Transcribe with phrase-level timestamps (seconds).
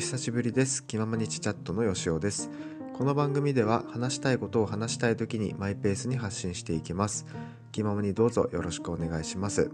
[0.00, 0.82] 久しぶりです。
[0.86, 2.50] 気ままにちチャットのよしおです。
[2.94, 7.26] この番組では話したいことを話したい時にマイペースに発信していきます。
[7.70, 9.70] 気ままにどうぞよろしくお願いします。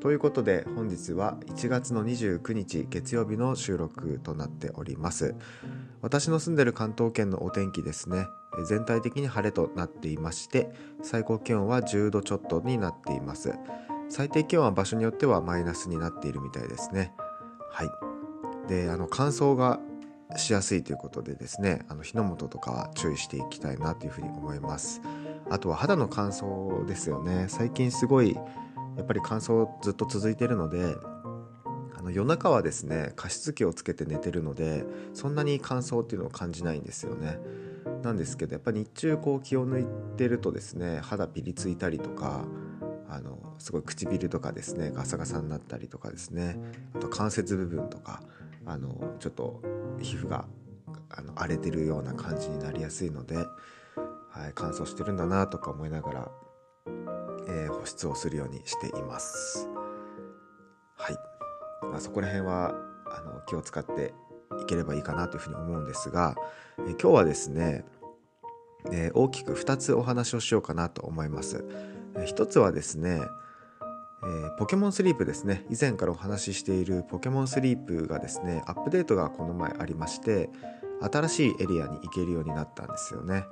[0.00, 5.34] ということで本日は1月の29日月曜日の収録となっております。
[6.00, 8.26] 私の住んでる関東圏のお天気ですね。
[8.66, 10.70] 全体的に晴れとなっていまして
[11.02, 13.52] 最高気温は10度ちょっとになっています。
[14.08, 17.12] 最低気温は場所によってはマイナスになっているみたいですね。
[17.70, 18.09] はい。
[18.70, 19.80] であの乾燥が
[20.36, 25.02] しやすいということでですねあの火の元とかは注意していきたいなというふうに思います。
[25.50, 27.46] あとは肌の乾燥ですよね。
[27.48, 28.36] 最近すごい
[28.96, 30.94] やっぱり乾燥ずっと続いてるので
[31.98, 37.40] あの夜中はですね加湿器をつけて寝てるのでそんなに乾燥っていうのを感じないんですよね。
[38.04, 42.44] なんですけどやっぱり日中こう気を抜いてるとですね肌ピリついたりとか
[43.08, 46.56] あのすごい唇とかですねガサガサになったりとかですね
[46.94, 48.22] あと関節部分とか
[48.66, 49.62] あのちょっと
[50.00, 50.46] 皮膚が
[51.10, 56.30] あの荒れてるような感じになりやすいので、はい、乾燥してるんだなとか思いながら、
[57.48, 59.68] えー、保湿をするようにしています。
[60.96, 61.16] はい、
[61.90, 62.74] まあ、そこら辺は
[63.06, 64.14] あの気を使って
[64.62, 66.36] いければいいかなというふうに思うんですが、
[66.78, 67.84] えー、今日はですね、
[68.92, 71.64] えー、大きく2つお話をしようかなと思います。
[72.14, 73.22] えー、1つはですね
[74.22, 75.64] えー、ポケモンスリープですね。
[75.70, 80.50] 以前からお話ししているポケモンスリープがですねアップデートがこの前ありまして
[81.00, 83.44] 新しいエリアに行けるようになったんですよね。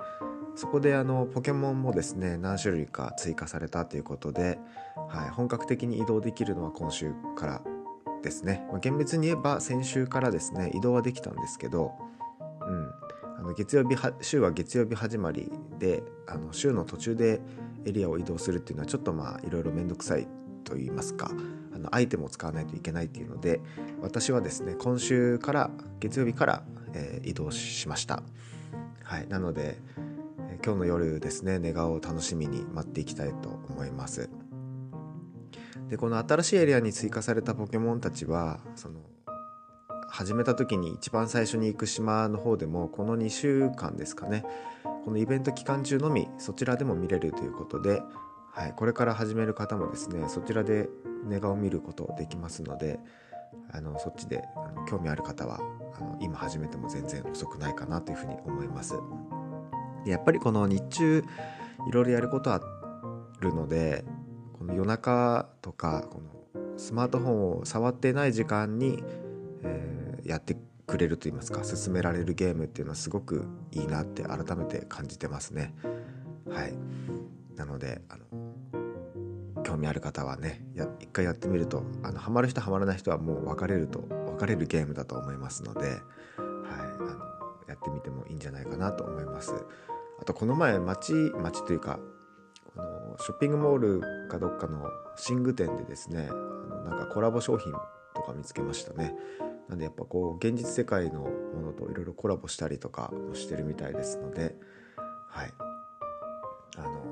[0.55, 4.59] そこであのポケモンもですね何種類か追加されたということで、
[5.07, 7.61] はい、本格的に移動できるのは今週から
[8.21, 11.93] ですね、まあ、厳密に言えば先週からですね移動はできたんですけど、
[12.61, 12.91] うん、
[13.39, 17.39] あの月曜日週は月曜日始まりであの週の途中で
[17.85, 20.27] エリアを移動するっていうのはちょっとまあいろいろ面倒くさい
[20.59, 21.31] といいますか
[21.73, 23.61] あのアイテムを使わないといけないっていうので
[24.01, 28.23] 私はですね今週から月曜日から、えー、移動しました、
[29.03, 29.77] はい、なので、
[30.49, 34.29] え、今日の夜ですね寝顔を楽しみに待っていきたいと思います。
[35.89, 39.01] でこの新しいエリアに追加されたポケモンたちはその
[40.07, 44.43] 始めた時に一番最初に行く島の方でもこの2週間ですかね
[45.05, 48.01] このイベント期間中のみそちらでも見れるということで
[48.51, 50.89] はい、これから始める方もですねそちらで
[51.25, 52.99] 寝顔を見ることできますので
[53.71, 54.43] あのそっちで
[54.89, 55.59] 興味ある方は
[55.97, 58.95] あの今始めても全然遅くないかなというふうに思います。
[60.05, 61.23] でやっぱりこの日中
[61.87, 62.61] いろいろやることあ
[63.39, 64.05] るので
[64.57, 69.03] この夜中とかこのスマートフォンを触ってない時間に、
[69.63, 75.73] えー、やってくれると言いますか進められるゲームっていうのはすごくいいなって改めて感じてますね。
[76.49, 76.73] はい。
[77.55, 78.23] なのであの
[79.63, 80.61] 興味ある方はね
[80.99, 85.97] 一回やってみるとあのハマる人ハマらない人はもう分かれると分かれるゲームだと思いますので、はい、あ
[87.13, 87.19] の
[87.67, 89.53] やってみてもいいんじゃないかなと思います。
[90.21, 91.99] あとこの前街街というか
[92.75, 94.89] このショッピングモールかどっかの
[95.29, 97.71] 寝具店でですねあのなんかコラボ商品
[98.13, 99.15] とか見つけましたね。
[99.69, 104.55] なんでやっぱこう現実世界のものといろいろコラボしたりとかしてるみたいですので、
[105.27, 105.53] はい、
[106.75, 107.03] あの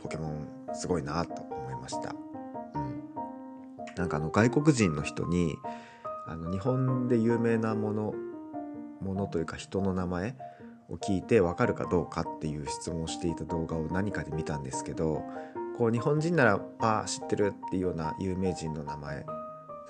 [0.00, 2.14] ポケモンすごいなと思いました。
[2.74, 3.02] うん、
[3.96, 5.56] なんかあの外国人の人に
[6.26, 8.14] あの日本で有名なもの
[9.00, 10.36] ものというか人の名前
[10.88, 15.22] を聞いて分かるかどうかっていう質問をしていた動画を何かで見たんですけど
[15.76, 19.26] こう日本人ならあ知ってるっていうような有名人の名前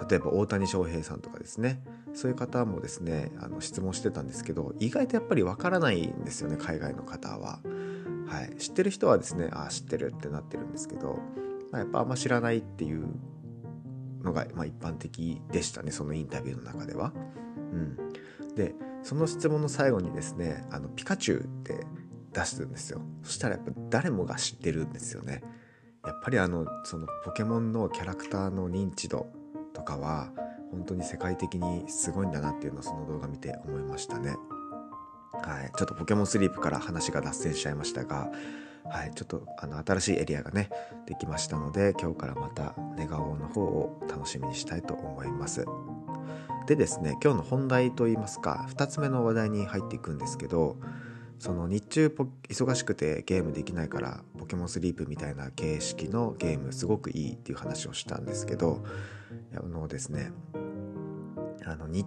[0.08, 1.80] 例えば大谷翔平さんとかですね
[2.12, 7.60] そういう方もですねあの質問してたんですけど意外とやっぱり分からないんですよね海外の方は。
[8.26, 11.19] はい、知ってる人はですねああ知ってるってなってるんですけど、
[11.70, 13.06] まあ、やっぱあんま知らないっていう
[14.22, 17.12] のが、まあ、一般的でしたねそのインタビューの中では。
[17.72, 17.97] うん、
[18.54, 21.87] でその質問の最後にですねあのピカチュウって
[22.32, 25.43] 出してるんですよそしたらやっぱ誰もが知ってるんですよね。
[26.04, 29.26] やっぱりあのそのポケモンのキャラクターの認知度
[29.75, 30.31] とかは
[30.70, 34.37] 本当に世界的にすごいんだなっていうのをその動画見て思いましたね。
[35.46, 38.32] はい、ちょっとポケモンスリープから話が脱線しちゃいましたが、
[38.84, 40.70] はい、ちょっとあの新しいエリアがね
[41.06, 45.64] できましたので今日からまた寝顔の方を楽しみにしたいと思います。
[46.66, 50.76] でですね今日の本題といいますか2つ目の話題に入っていくんですけど
[51.38, 52.06] その日中
[52.49, 58.82] 忙しくてゲームできないからポケモンスリープみたいな形式のゲームすごくいいっていう話をしたんですけど
[59.54, 60.32] あのですね
[61.64, 62.04] あの日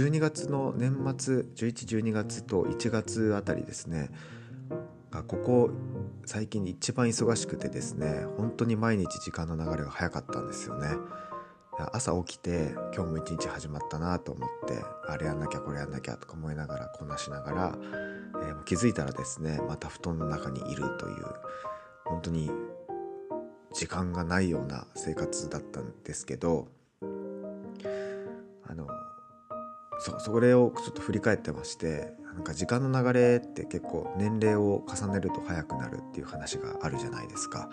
[0.00, 4.08] 12月の年末1112月と1月あたりですね
[5.10, 5.70] がここ
[6.24, 10.88] 最近一番忙しくてですね本当に毎日時間の流れが早かったんですよね。
[11.92, 17.78] 朝起きて今日も一日始まったなと思ってあれやんなきゃこれやんなきゃとか思いながらこなしながら、
[18.42, 21.24] えー、気づいたらですねまた布団の中にいるという
[22.04, 22.50] 本当に
[23.72, 26.68] 時間がないような生活だったんですけど
[28.68, 28.86] あの
[30.00, 37.68] そそれをちょっと振り返ってましてなんか時間の流れって結構年齢を重ねると早くなるっていう話があるじゃないですか。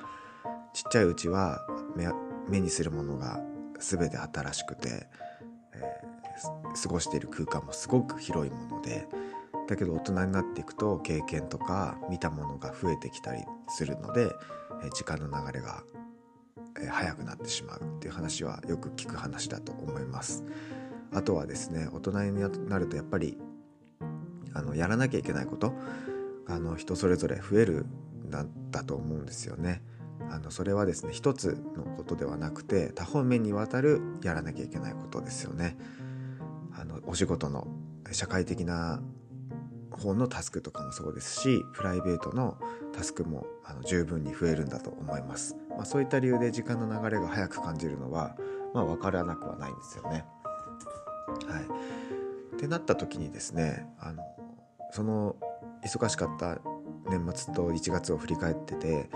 [0.73, 1.65] ちっちゃいうちは
[1.95, 2.07] 目
[2.49, 3.41] 目にするものが
[3.79, 5.07] 全て新しくて、
[5.73, 9.07] えー、過ごしている空間もすごく広いもので
[9.67, 14.29] だけど大人になっていくと経験とか見たものが増えてきたりするので、
[14.83, 15.83] えー、時間の流れが、
[16.79, 20.43] えー、早くなってしまうっていう話はよく聞く話だと思います。
[21.13, 23.37] あとはですね大人になるとやっぱり
[24.53, 25.73] あのやらなきゃいけないこと
[26.47, 28.29] あの人それぞれ増えるん
[28.71, 29.81] だと思うんですよね。
[30.29, 35.77] あのそれはですね一つのことではなくて多方面にわたるやらなきゃいけないことですよね。
[36.73, 37.67] あのお仕事の
[38.11, 39.01] 社会的な
[39.91, 42.57] 方のタスクとかもそうですしプライベートの
[42.93, 48.35] タスクもあの十分に増えるんだと思います、まあ、そういった理由で時間の流れが早く感じるのは、
[48.73, 50.25] まあ、分からなくはないんですよね。
[51.27, 54.23] はい、ってなった時にですねあの
[54.91, 55.35] その
[55.85, 56.59] 忙しかった
[57.09, 59.09] 年末と1月を振り返ってて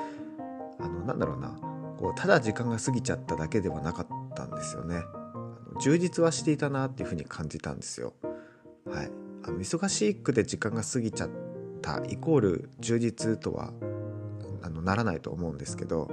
[0.80, 1.50] あのなんだろうな
[1.98, 5.04] こうただ時間が過ぎちゃっただけではなかったんですよね。
[5.14, 8.14] あの充実はしていたなっていうふうに感じたんですよ。
[8.90, 9.12] はい。
[9.44, 11.30] あの忙しくて時間が過ぎちゃっ
[11.82, 13.72] たイコール充実とは
[14.62, 16.12] あのならないと思うんですけど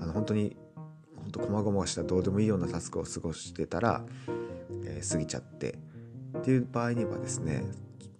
[0.00, 0.56] あの本当に
[1.16, 4.04] 本当こまごましたどうでもいいようなタスクを過ごしてたら、
[4.86, 5.78] え、過ぎちゃって
[6.38, 7.64] っていう場合にはですね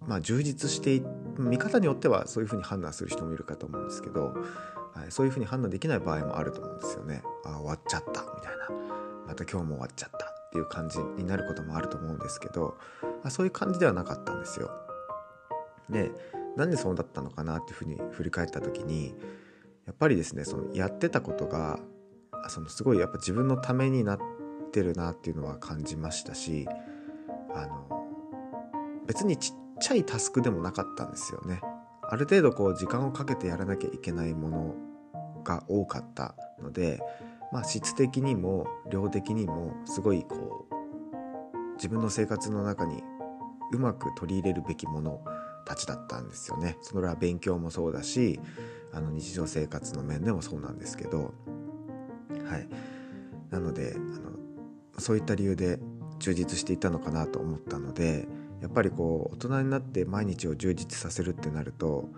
[0.07, 1.01] まあ充実して
[1.37, 4.33] 見方によってはそういうふうに判断する人もいるかと思うんですけど
[4.95, 7.21] はい、そういうふうに判断できない場合もあると思うんですよね。
[7.43, 8.69] あ終わっちゃったみたいな
[9.27, 12.77] また今日も終わっちゃったっていう感じになることもあると思うんですけど
[13.23, 14.71] あそういう感じではなかったんですよ。
[15.89, 16.11] で
[16.55, 19.13] なんでそうだったのかなっていうふうに振り返った時に
[19.85, 21.79] やっぱりですねそのやってたことが
[22.47, 24.23] そのすごいやっぱ自分のためになって
[24.75, 26.67] てるなっていうのは感じましたし
[27.53, 27.87] あの
[29.07, 31.61] 別にちっちゃいタスクでもなかったんですよね。
[32.07, 34.75] ある程度こう時間をかけてやらなきゃいけないもの
[35.43, 37.01] が多かったので、
[37.51, 43.01] まあ、質的にも量的にもすごいこう自分の生活の中に
[43.71, 45.23] うまく取り入れるべきもの
[45.65, 46.77] たちだったんですよね。
[46.81, 48.39] それは勉強もそうだし
[48.93, 51.33] あの日常生活の面でもそうなんですけど
[52.45, 52.67] はい
[53.49, 54.34] なのであの
[54.97, 55.79] そういった理由で
[56.19, 58.27] 充実していたのかなと思ったので
[58.61, 62.09] やっぱりこう大人になって毎日を充実させるってなると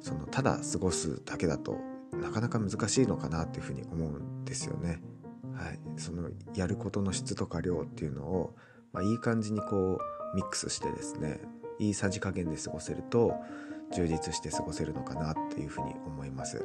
[0.00, 1.78] そのただ過ごすだけだと
[2.20, 5.00] なかなか難しいのかなっていうふうに思うんですよね。
[5.54, 8.54] はい、そのやることの質とか量っていうのを、
[8.92, 9.98] まあ、いい感じにこ
[10.32, 11.40] うミックスしてですね
[11.80, 13.34] いいさじ加減で過ごせると
[13.92, 16.64] 充実して過ごせるのかなっていうふうに思います。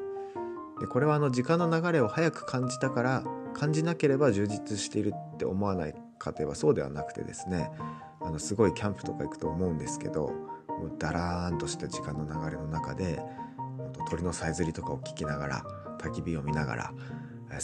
[0.80, 3.24] でこれはあの時間の流れを早く感じたから
[3.54, 7.70] 感じなければ充実しているって思わないかといえばそうではなくてですね
[8.22, 10.30] あのすごいキャンプとか行くと思うんですけど
[10.68, 13.22] もうだらーんとした時間の流れの中で
[14.10, 15.64] 鳥のさえずりとかを聞きながら
[16.00, 16.94] 焚き火を見ながら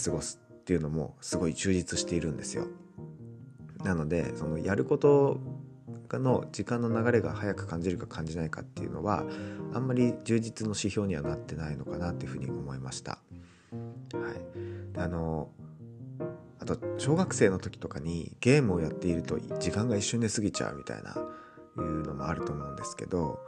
[0.02, 2.66] 過ごすっていうのもすごい充実しているんですよ。
[3.84, 5.40] なのでそのやること
[6.12, 9.24] の時間の流れが早く感じるか感じないかっていうのは
[9.72, 13.12] あんまり充実の指標にはなってないのかなっていうふうに思いました。
[13.12, 13.18] は
[13.76, 15.50] い、あの
[16.60, 21.16] あと小学生の時とかにゲームをやっていると時間が一瞬で過ぎちゃうみたいな
[21.78, 23.40] いうのもあると思うんですけど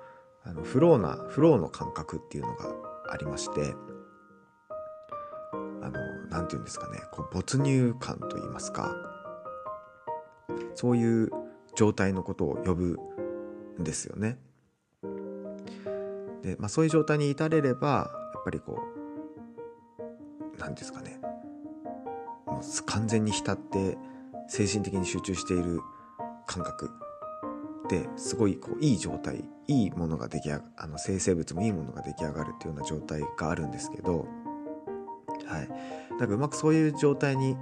[0.44, 2.74] あのフローなフローの感覚っていうのが
[3.10, 3.74] ありまして
[5.82, 5.92] あの
[6.30, 8.94] 何て言うんですかねこう没入感といいますか
[10.74, 11.30] そういう
[11.76, 12.98] 状態のことを呼ぶ
[13.80, 14.38] んですよね。
[16.42, 18.78] で、まあ、そういう状態に至れればやっぱりこ
[20.56, 21.21] う何ですかね
[22.86, 23.98] 完全に浸って
[24.48, 25.80] 精神的に集中している
[26.46, 26.90] 感覚
[27.88, 34.26] ですごいこういい状態いいものが出来上があの生成物もいいものが出来上がるっていうような状態があるんですけど
[35.46, 35.68] はい。
[36.18, 37.56] だかうまくそういう状態に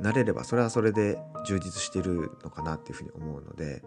[0.00, 3.82] なれればそれはそれで充実してるのかなっていうふうに思うので、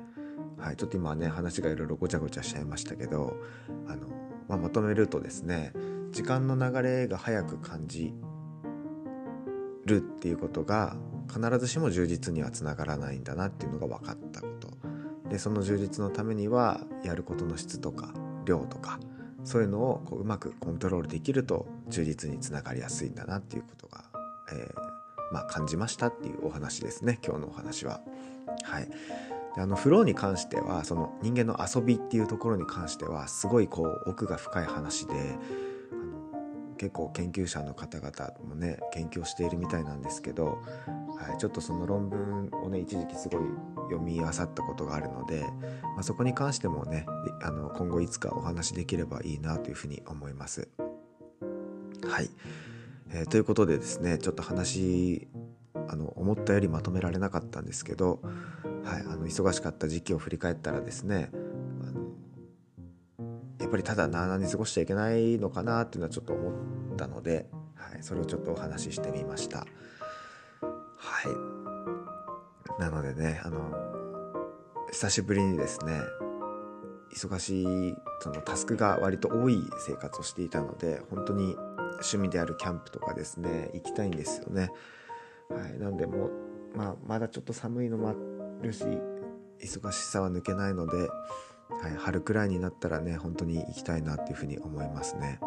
[0.57, 3.35] はい、ちょっと今ね話がいろいろごちゃごちゃしちゃいましたけど
[3.87, 4.07] あの、
[4.47, 5.73] まあ、まとめるとですね
[6.11, 8.13] 時間の流れが早く感じ
[9.87, 10.95] るっていうことが
[11.27, 14.67] 必ずしも充実にはつながらないんだなっていうのが分かったこと。
[15.29, 18.13] でその充実のためにはやることの質とか
[18.45, 18.99] 量とか
[19.43, 24.05] そういうのをこううまくコントロールできると充実につながりやすいんだなっていうことが、
[24.51, 27.19] えー、まあ、感じましたっていうお話ですね。
[27.25, 28.01] 今日のお話は。
[28.63, 28.89] はい。
[29.55, 35.13] であのフローに関してはその人間の遊びっていうところに関してはすごいこう奥が深い話で
[36.77, 38.11] 結構研究者の方々
[38.47, 43.41] もね研究をしているみたいなんですけど、はい、ちょっとその論文をね一時期すごい
[43.89, 45.41] 読み漁ったことがあるので、
[45.95, 47.05] まあ、そこに関してもね
[47.41, 50.69] あの今後いつかお話できればいいなというふうに思います。
[52.07, 52.29] はい、
[53.11, 55.27] えー、ということでですねちょっと話
[55.89, 58.21] あの思ったよりまとめられなかったんですけど、
[58.83, 61.31] はい、あの忙しかった時期を振り返ったらですね
[63.67, 69.59] やっぱりただなあなあに過ごしちゃいけないのかなっていうのはちょっと思ったので、はい、それをちょっとお話ししてみました。
[69.59, 69.65] は
[72.77, 73.73] いなのでねあの
[74.91, 75.99] 久しぶりにですね
[77.13, 81.55] 忙しいそのタスクが割と多い生活をしていたので本当に
[81.95, 84.71] 趣味であるキャンプとかですね行きたいんですよね。
[85.49, 86.29] はい、なんでも
[86.73, 88.15] まあ、まだちょっと寒いのもあ
[88.63, 88.85] るし
[89.59, 91.09] 忙しさは抜けないので、
[91.81, 95.39] はい、春くらいになったらね本当に行きたいなっていうふうに思いますね。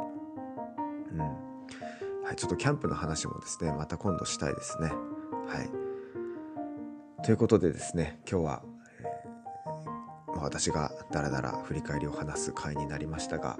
[1.13, 4.89] うんはい、ちょっとキャンプの話もですねまた今度したいですね。
[4.89, 8.63] はい、ということでですね今日は、
[9.01, 13.57] えー、私がダラダラ振り返りを話す回になりましたが、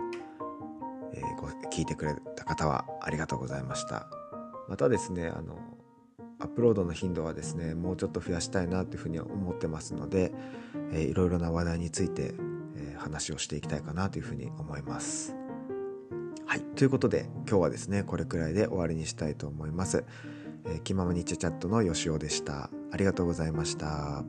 [1.13, 4.09] えー、ご聞いてくれた方はありがとうございました。
[4.69, 5.59] またですねあの
[6.39, 10.33] アップロードの頻度はですねもうちょっと増やしたいなというふうに思ってますので、
[10.93, 12.35] えー、いろいろな話題について、
[13.01, 15.35] 話をしていきたいかなというふうに思います。
[16.47, 20.05] はいということで今日はですねこれくらいで終わりにしたいと思います。
[20.67, 22.71] えー、気ままにチャチャットのよしおでした。
[22.93, 24.25] ありがとうございました。